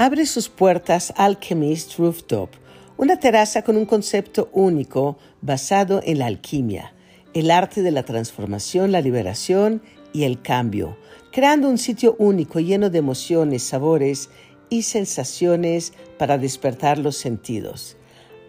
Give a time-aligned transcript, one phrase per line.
[0.00, 2.50] abre sus puertas Alchemist Rooftop,
[2.96, 6.94] una terraza con un concepto único basado en la alquimia,
[7.34, 9.82] el arte de la transformación, la liberación
[10.12, 10.96] y el cambio,
[11.32, 14.30] creando un sitio único lleno de emociones, sabores
[14.70, 17.96] y sensaciones para despertar los sentidos.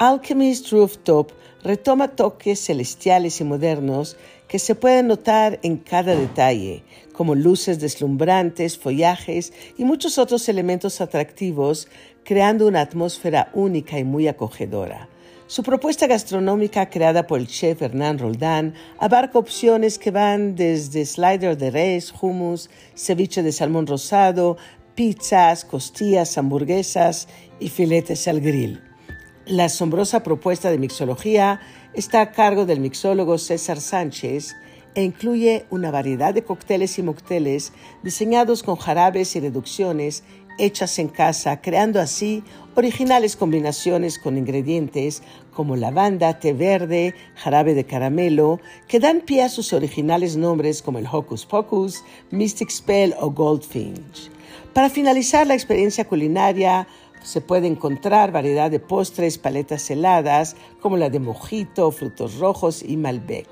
[0.02, 4.16] Alchemist Rooftop retoma toques celestiales y modernos
[4.48, 11.02] que se pueden notar en cada detalle, como luces deslumbrantes, follajes y muchos otros elementos
[11.02, 11.90] atractivos,
[12.24, 15.10] creando una atmósfera única y muy acogedora.
[15.48, 21.57] Su propuesta gastronómica, creada por el chef Hernán Roldán, abarca opciones que van desde slider
[21.57, 24.56] de res, hummus, ceviche de salmón rosado,
[24.96, 27.28] pizzas, costillas, hamburguesas
[27.60, 28.89] y filetes al grill.
[29.50, 31.60] La asombrosa propuesta de mixología
[31.96, 34.56] está a cargo del mixólogo César Sánchez
[34.94, 37.73] e incluye una variedad de cócteles y mocteles
[38.04, 40.23] diseñados con jarabes y reducciones
[40.60, 42.44] hechas en casa, creando así
[42.76, 49.50] originales combinaciones con ingredientes como lavanda, té verde, jarabe de caramelo, que dan pie a
[49.50, 54.30] sus originales nombres como el Hocus Pocus, Mystic Spell o Goldfinch.
[54.73, 56.88] Para finalizar la experiencia culinaria,
[57.23, 62.98] se puede encontrar variedad de postres, paletas heladas, como la de mojito, frutos rojos y
[62.98, 63.48] Malbec.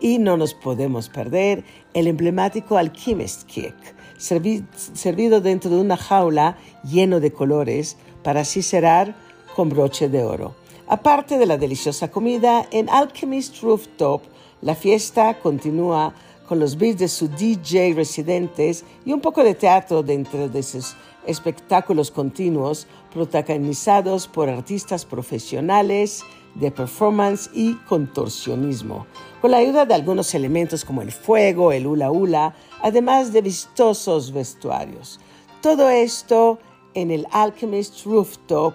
[0.00, 1.64] Y no nos podemos perder
[1.94, 9.14] el emblemático Alchemist Cake, servido dentro de una jaula lleno de colores para así cerrar
[9.54, 10.54] con broche de oro.
[10.88, 14.22] Aparte de la deliciosa comida, en Alchemist Rooftop
[14.62, 16.14] la fiesta continúa
[16.52, 20.94] con los beats de su DJ residentes y un poco de teatro dentro de sus
[21.26, 26.22] espectáculos continuos protagonizados por artistas profesionales
[26.54, 29.06] de performance y contorsionismo,
[29.40, 34.30] con la ayuda de algunos elementos como el fuego, el hula hula, además de vistosos
[34.30, 35.20] vestuarios.
[35.62, 36.58] Todo esto
[36.92, 38.74] en el Alchemist Rooftop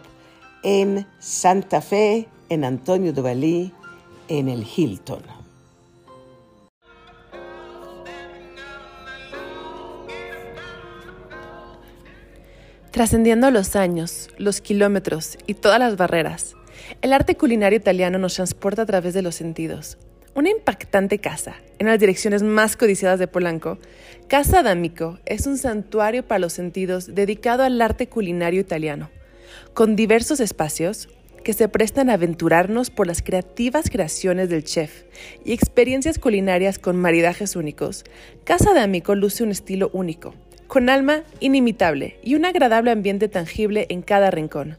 [0.64, 3.72] en Santa Fe, en Antonio de Valí,
[4.30, 5.37] en el Hilton.
[12.98, 16.56] Trascendiendo los años, los kilómetros y todas las barreras,
[17.04, 20.00] el arte culinario italiano nos transporta a través de los sentidos.
[20.34, 23.78] Una impactante casa, en las direcciones más codiciadas de Polanco,
[24.28, 29.12] Casa D'Amico es un santuario para los sentidos dedicado al arte culinario italiano,
[29.76, 31.08] con diversos espacios
[31.44, 35.04] que se prestan a aventurarnos por las creativas creaciones del chef
[35.46, 38.06] y experiencias culinarias con maridajes únicos.
[38.44, 40.34] Casa D'Amico luce un estilo único,
[40.68, 44.78] con alma inimitable y un agradable ambiente tangible en cada rincón.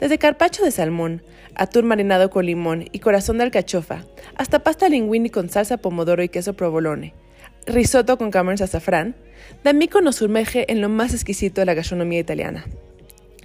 [0.00, 1.22] Desde carpacho de salmón,
[1.54, 4.04] atún marinado con limón y corazón de alcachofa,
[4.36, 7.14] hasta pasta linguini con salsa pomodoro y queso provolone,
[7.66, 9.14] risotto con camarones azafrán,
[9.62, 12.64] D'Amico nos sumerge en lo más exquisito de la gastronomía italiana.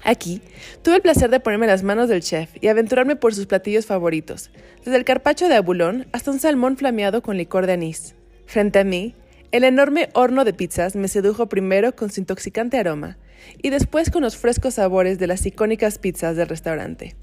[0.04, 0.42] Aquí
[0.82, 4.50] tuve el placer de ponerme las manos del chef y aventurarme por sus platillos favoritos,
[4.84, 8.16] desde el carpacho de abulón hasta un salmón flameado con licor de anís.
[8.46, 9.14] Frente a mí,
[9.52, 13.18] el enorme horno de pizzas me sedujo primero con su intoxicante aroma
[13.62, 17.16] y después con los frescos sabores de las icónicas pizzas del restaurante.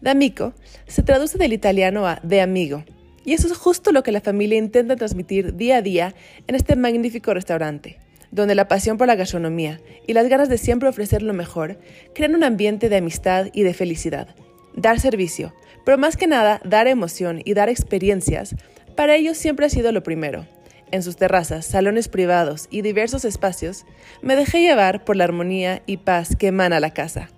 [0.00, 0.52] D'amico
[0.86, 2.84] se traduce del italiano a de amigo,
[3.24, 6.14] y eso es justo lo que la familia intenta transmitir día a día
[6.46, 7.98] en este magnífico restaurante,
[8.30, 11.78] donde la pasión por la gastronomía y las ganas de siempre ofrecer lo mejor
[12.14, 14.34] crean un ambiente de amistad y de felicidad.
[14.74, 15.52] Dar servicio,
[15.84, 18.54] pero más que nada dar emoción y dar experiencias,
[18.96, 20.46] para ellos siempre ha sido lo primero
[20.92, 23.84] en sus terrazas, salones privados y diversos espacios,
[24.22, 27.30] me dejé llevar por la armonía y paz que emana la casa.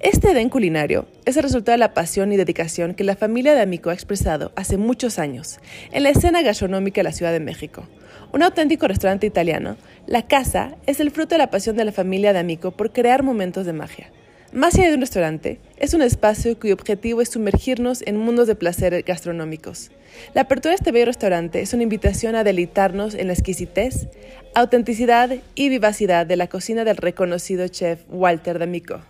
[0.00, 3.62] Este Edén culinario es el resultado de la pasión y dedicación que la familia de
[3.62, 5.58] Amico ha expresado hace muchos años
[5.92, 7.84] en la escena gastronómica de la Ciudad de México.
[8.32, 9.76] Un auténtico restaurante italiano,
[10.06, 13.22] la casa es el fruto de la pasión de la familia de Amico por crear
[13.22, 14.10] momentos de magia.
[14.54, 18.54] Más allá de un restaurante, es un espacio cuyo objetivo es sumergirnos en mundos de
[18.54, 19.90] placer gastronómicos.
[20.32, 24.06] La apertura de este bello restaurante es una invitación a deleitarnos en la exquisitez,
[24.54, 29.00] autenticidad y vivacidad de la cocina del reconocido chef Walter D'Amico.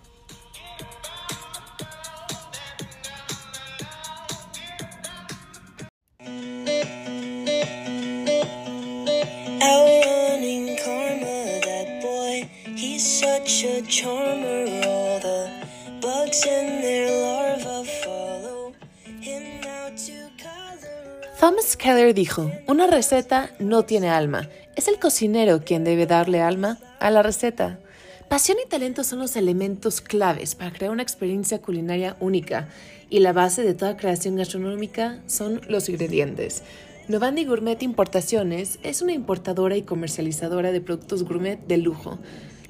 [21.41, 26.79] Thomas Keller dijo, una receta no tiene alma, es el cocinero quien debe darle alma
[27.01, 27.81] a la receta.
[28.29, 32.69] Pasión y talento son los elementos claves para crear una experiencia culinaria única
[33.11, 36.63] y la base de toda creación gastronómica son los ingredientes.
[37.09, 42.19] Novandi Gourmet Importaciones es una importadora y comercializadora de productos gourmet de lujo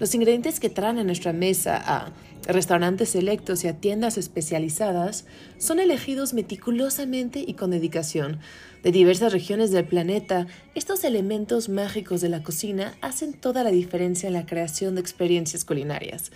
[0.05, 2.13] Los ingredientes que traen a nuestra mesa a
[2.47, 5.25] restaurantes selectos y a tiendas especializadas
[5.57, 8.39] son elegidos meticulosamente y con dedicación.
[8.83, 14.27] De diversas regiones del planeta, estos elementos mágicos de la cocina hacen toda la diferencia
[14.27, 16.33] en la creación de experiencias culinarias.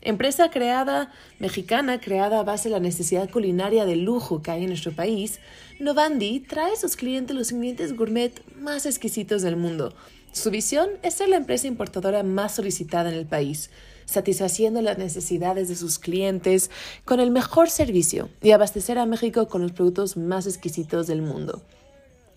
[0.00, 4.70] Empresa creada, mexicana, creada a base de la necesidad culinaria de lujo que hay en
[4.70, 5.40] nuestro país,
[5.78, 9.94] Novandi trae a sus clientes los ingredientes gourmet más exquisitos del mundo.
[10.32, 13.70] Su visión es ser la empresa importadora más solicitada en el país,
[14.04, 16.70] satisfaciendo las necesidades de sus clientes
[17.04, 21.62] con el mejor servicio y abastecer a México con los productos más exquisitos del mundo.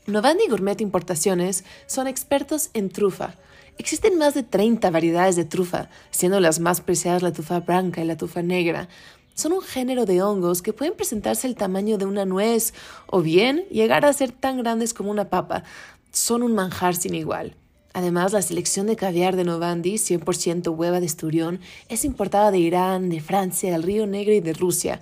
[0.05, 3.35] Novandi Gourmet Importaciones son expertos en trufa,
[3.77, 8.05] Existen más de 30 variedades de trufa, siendo las más preciadas la trufa blanca y
[8.05, 8.87] la trufa negra.
[9.33, 12.73] Son un género de hongos que pueden presentarse el tamaño de una nuez
[13.07, 15.63] o bien llegar a ser tan grandes como una papa.
[16.11, 17.55] Son un manjar sin igual.
[17.93, 21.59] Además, la selección de caviar de Novandi, 100% hueva de esturión,
[21.89, 24.99] es importada de Irán, de Francia, del Río Negro y de Rusia.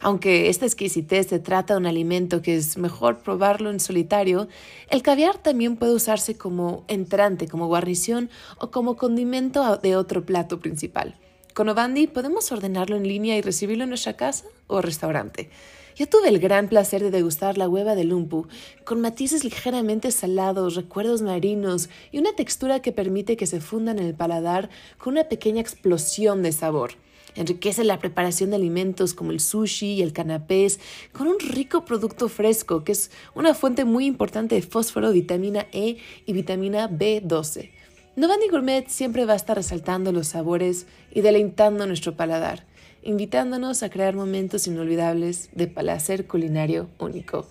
[0.00, 4.48] Aunque esta exquisitez se trata de un alimento que es mejor probarlo en solitario,
[4.88, 10.58] el caviar también puede usarse como entrante, como guarnición o como condimento de otro plato
[10.58, 11.16] principal.
[11.52, 15.50] Con Ovandi podemos ordenarlo en línea y recibirlo en nuestra casa o restaurante.
[16.00, 18.46] Yo tuve el gran placer de degustar la hueva de lumpu,
[18.84, 24.06] con matices ligeramente salados, recuerdos marinos y una textura que permite que se fundan en
[24.06, 26.92] el paladar con una pequeña explosión de sabor.
[27.34, 30.80] Enriquece la preparación de alimentos como el sushi y el canapés
[31.12, 35.98] con un rico producto fresco que es una fuente muy importante de fósforo, vitamina E
[36.24, 37.72] y vitamina B12.
[38.16, 42.64] Novani Gourmet siempre va a estar resaltando los sabores y deleitando nuestro paladar,
[43.02, 47.46] invitándonos a crear momentos inolvidables de placer culinario único.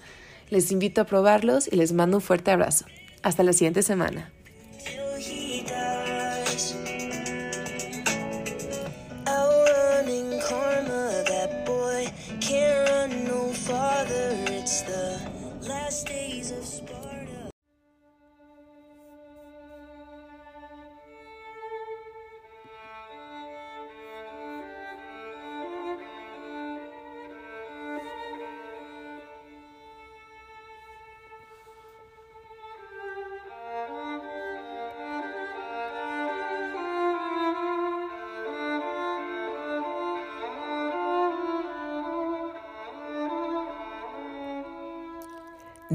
[0.50, 2.86] Les invito a probarlos y les mando un fuerte abrazo.
[3.22, 4.31] Hasta la siguiente semana.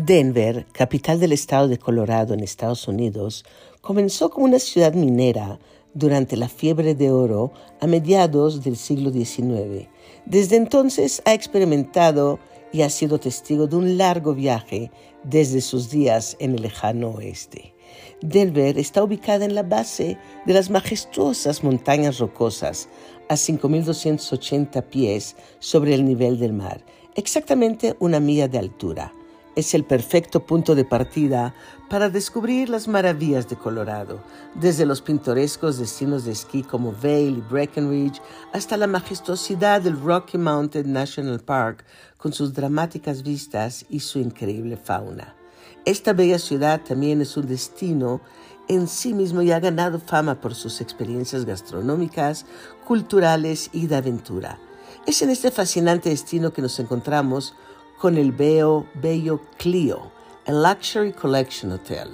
[0.07, 3.43] Denver, capital del estado de Colorado en Estados Unidos,
[3.81, 5.59] comenzó como una ciudad minera
[5.95, 9.89] durante la fiebre de oro a mediados del siglo XIX.
[10.27, 12.39] Desde entonces ha experimentado
[12.71, 14.91] y ha sido testigo de un largo viaje
[15.23, 17.73] desde sus días en el lejano oeste.
[18.21, 22.91] Denver está ubicada en la base de las majestuosas montañas rocosas
[23.31, 26.85] a 5.280 pies sobre el nivel del mar,
[27.15, 29.15] exactamente una milla de altura
[29.57, 31.55] es el perfecto punto de partida
[31.89, 34.21] para descubrir las maravillas de Colorado,
[34.55, 38.21] desde los pintorescos destinos de esquí como Vail y Breckenridge
[38.53, 41.85] hasta la majestuosidad del Rocky Mountain National Park
[42.17, 45.35] con sus dramáticas vistas y su increíble fauna.
[45.85, 48.21] Esta bella ciudad también es un destino
[48.69, 52.47] en sí mismo y ha ganado fama por sus experiencias gastronómicas,
[52.87, 54.59] culturales y de aventura.
[55.07, 57.55] Es en este fascinante destino que nos encontramos
[57.99, 60.11] con el bello, bello Clio,
[60.47, 62.09] el Luxury Collection Hotel.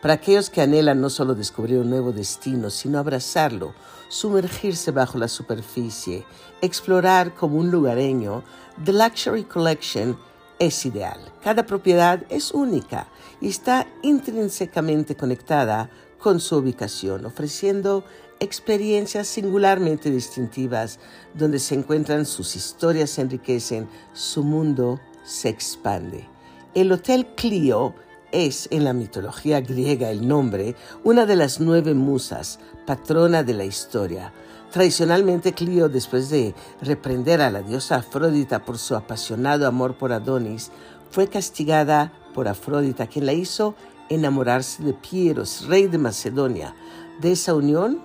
[0.00, 3.74] Para aquellos que anhelan no solo descubrir un nuevo destino, sino abrazarlo,
[4.08, 6.24] sumergirse bajo la superficie,
[6.60, 8.42] explorar como un lugareño,
[8.84, 10.18] The Luxury Collection
[10.58, 11.18] es ideal.
[11.42, 13.08] Cada propiedad es única
[13.40, 18.04] y está intrínsecamente conectada con su ubicación, ofreciendo
[18.38, 20.98] experiencias singularmente distintivas
[21.34, 26.28] donde se encuentran sus historias, enriquecen, su mundo se expande.
[26.74, 27.94] El Hotel Clio
[28.32, 30.74] es, en la mitología griega el nombre,
[31.04, 34.32] una de las nueve musas, patrona de la historia.
[34.70, 40.70] Tradicionalmente Clio, después de reprender a la diosa Afrodita por su apasionado amor por Adonis,
[41.10, 43.74] fue castigada por Afrodita, quien la hizo
[44.08, 46.74] enamorarse de Pieros, rey de Macedonia.
[47.20, 48.00] De esa unión,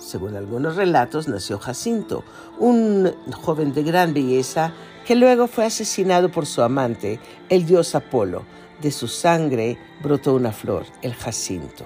[0.00, 2.24] según algunos relatos, nació Jacinto,
[2.58, 4.72] un joven de gran belleza
[5.06, 8.44] que luego fue asesinado por su amante, el dios Apolo.
[8.80, 11.84] De su sangre brotó una flor, el jacinto.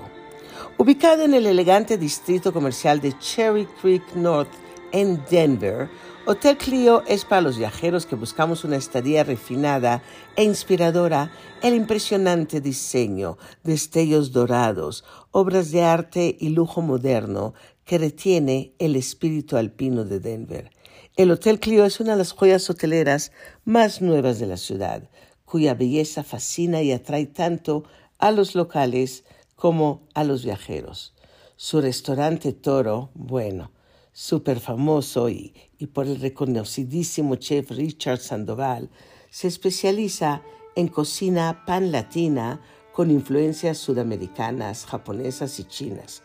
[0.79, 4.51] Ubicado en el elegante distrito comercial de Cherry Creek North
[4.93, 5.89] en Denver,
[6.27, 10.03] Hotel Clio es para los viajeros que buscamos una estadía refinada
[10.37, 11.31] e inspiradora
[11.63, 17.53] el impresionante diseño, destellos dorados, obras de arte y lujo moderno
[17.85, 20.71] que retiene el espíritu alpino de Denver.
[21.17, 23.31] El Hotel Clio es una de las joyas hoteleras
[23.65, 25.09] más nuevas de la ciudad,
[25.45, 27.85] cuya belleza fascina y atrae tanto
[28.19, 29.25] a los locales
[29.55, 31.15] como a los viajeros.
[31.57, 33.71] Su restaurante Toro, bueno,
[34.13, 38.91] súper famoso y, y, por el reconocidísimo chef Richard Sandoval,
[39.31, 40.43] se especializa
[40.75, 42.61] en cocina pan latina
[42.93, 46.23] con influencias sudamericanas, japonesas y chinas.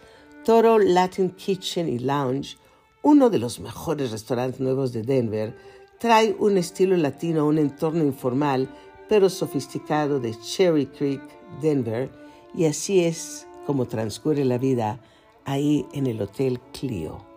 [0.50, 2.58] Toro Latin Kitchen y Lounge,
[3.04, 5.56] uno de los mejores restaurantes nuevos de Denver,
[6.00, 8.68] trae un estilo latino un entorno informal
[9.08, 11.22] pero sofisticado de Cherry Creek,
[11.62, 12.10] Denver,
[12.56, 15.00] y así es como transcurre la vida
[15.46, 17.29] ahí en el Hotel Clio.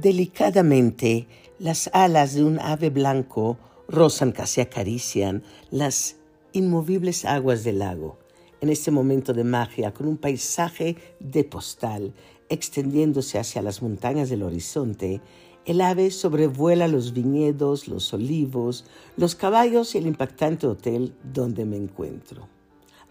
[0.00, 1.26] Delicadamente,
[1.58, 6.14] las alas de un ave blanco rozan, casi acarician las
[6.52, 8.16] inmovibles aguas del lago.
[8.60, 12.14] En este momento de magia, con un paisaje de postal
[12.48, 15.20] extendiéndose hacia las montañas del horizonte,
[15.64, 18.84] el ave sobrevuela los viñedos, los olivos,
[19.16, 22.46] los caballos y el impactante hotel donde me encuentro.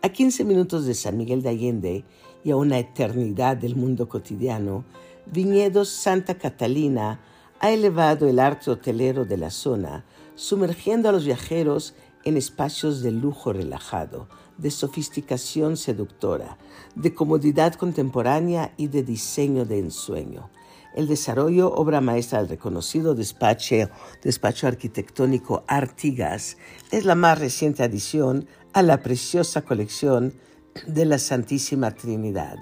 [0.02, 2.06] A 15 minutos de San Miguel de Allende
[2.46, 4.86] y a una eternidad del mundo cotidiano,
[5.32, 7.20] Viñedos Santa Catalina
[7.60, 10.06] ha elevado el arte hotelero de la zona,
[10.36, 16.58] sumergiendo a los viajeros en espacios de lujo relajado, de sofisticación seductora,
[16.96, 20.50] de comodidad contemporánea y de diseño de ensueño.
[20.96, 23.90] El desarrollo, obra maestra del reconocido despacho,
[24.24, 26.58] despacho arquitectónico Artigas,
[26.90, 30.34] es la más reciente adición a la preciosa colección
[30.88, 32.58] de la Santísima Trinidad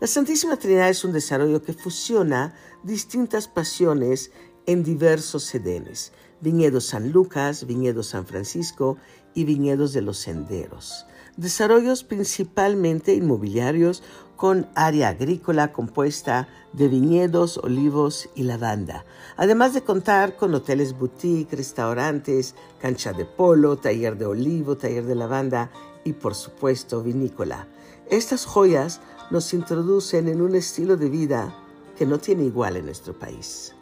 [0.00, 4.32] la Santísima Trinidad es un desarrollo que fusiona distintas pasiones
[4.64, 8.96] en diversos edenes, viñedos San Lucas, viñedos San Francisco
[9.34, 11.04] y viñedos de los senderos.
[11.36, 14.02] Desarrollos principalmente inmobiliarios
[14.36, 19.04] con área agrícola compuesta de viñedos, olivos y lavanda,
[19.36, 25.14] además de contar con hoteles boutique, restaurantes, cancha de polo, taller de olivo, taller de
[25.14, 25.70] lavanda
[26.04, 27.68] y por supuesto vinícola.
[28.10, 29.00] Estas joyas
[29.30, 31.54] nos introducen en un estilo de vida
[31.96, 33.76] que no tiene igual en nuestro país.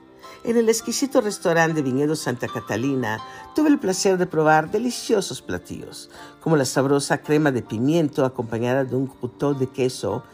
[0.44, 3.22] En el exquisito restaurante de Viñedo Santa Catalina
[3.54, 6.10] tuve el placer de probar deliciosos platillos,
[6.42, 10.24] como la sabrosa crema de pimiento acompañada de un cutó de queso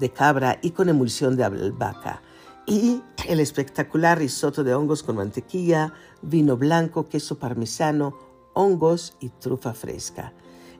[0.00, 2.22] de cabra y con emulsión de albahaca,
[2.66, 8.18] y el espectacular risotto de hongos con mantequilla, vino blanco, queso parmesano,
[8.52, 10.32] hongos y trufa fresca.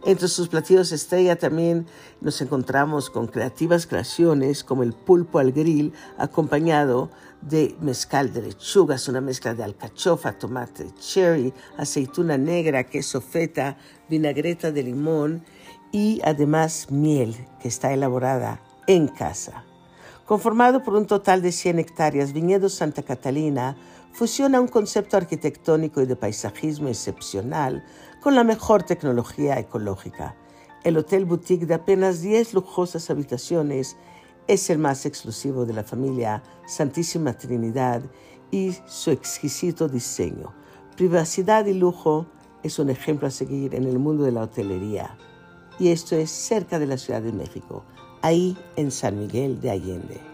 [0.06, 1.86] Entre sus platillos estrella también
[2.20, 9.08] nos encontramos con creativas creaciones como el pulpo al grill acompañado de mezcal de lechugas,
[9.08, 13.78] una mezcla de alcachofa, tomate, cherry, aceituna negra, queso feta,
[14.10, 15.42] vinagreta de limón
[15.90, 19.64] y además miel que está elaborada en casa.
[20.26, 23.76] Conformado por un total de 100 hectáreas, Viñedo Santa Catalina
[24.12, 27.84] fusiona un concepto arquitectónico y de paisajismo excepcional
[28.24, 30.34] con la mejor tecnología ecológica.
[30.82, 33.98] El Hotel Boutique de apenas 10 lujosas habitaciones
[34.46, 38.00] es el más exclusivo de la familia Santísima Trinidad
[38.50, 40.54] y su exquisito diseño.
[40.96, 42.24] Privacidad y lujo
[42.62, 45.18] es un ejemplo a seguir en el mundo de la hotelería.
[45.78, 47.84] Y esto es cerca de la Ciudad de México,
[48.22, 50.33] ahí en San Miguel de Allende.